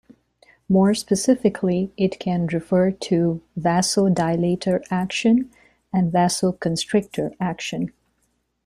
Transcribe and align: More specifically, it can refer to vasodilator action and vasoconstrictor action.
More 0.67 0.95
specifically, 0.95 1.93
it 1.95 2.17
can 2.19 2.47
refer 2.47 2.89
to 2.89 3.39
vasodilator 3.55 4.83
action 4.89 5.51
and 5.93 6.11
vasoconstrictor 6.11 7.35
action. 7.39 7.93